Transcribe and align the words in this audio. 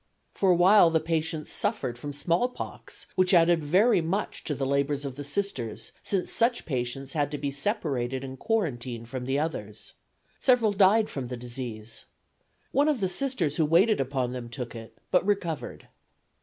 For 0.33 0.49
a 0.49 0.55
while 0.55 0.89
the 0.89 0.99
patients 0.99 1.51
suffered 1.51 1.95
from 1.95 2.11
smallpox, 2.11 3.05
which 3.13 3.35
added 3.35 3.63
very 3.63 4.01
much 4.01 4.43
to 4.45 4.55
the 4.55 4.65
labors 4.65 5.05
of 5.05 5.15
the 5.15 5.23
Sisters, 5.23 5.91
since 6.01 6.31
such 6.31 6.65
patients 6.65 7.13
had 7.13 7.29
to 7.29 7.37
be 7.37 7.51
separated 7.51 8.23
and 8.23 8.39
quarantined 8.39 9.09
from 9.09 9.25
the 9.27 9.37
others. 9.37 9.93
Several 10.39 10.73
died 10.73 11.07
from 11.07 11.27
the 11.27 11.37
disease. 11.37 12.05
One 12.71 12.89
of 12.89 12.99
the 12.99 13.07
Sisters 13.07 13.57
who 13.57 13.65
waited 13.67 14.01
upon 14.01 14.31
them 14.31 14.49
took 14.49 14.73
it, 14.75 14.97
but 15.11 15.23
recovered. 15.23 15.87